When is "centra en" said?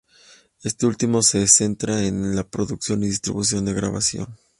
1.47-2.33